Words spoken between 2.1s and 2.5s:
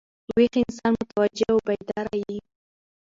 يي.